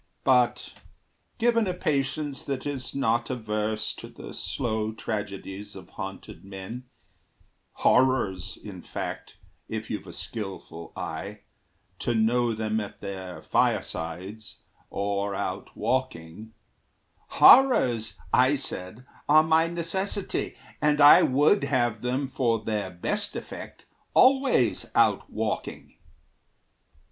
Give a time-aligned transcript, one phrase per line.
[0.23, 0.73] But
[1.37, 6.85] given a patience that is not averse To the slow tragedies of haunted men
[7.73, 9.35] Horrors, in fact,
[9.69, 11.41] if you've a skilful eye
[11.99, 16.53] To know them at their firesides, or out walking,"
[17.39, 23.85] "Horrors," I said, "are my necessity; And I would have them, for their best effect,
[24.15, 25.93] Always out walking."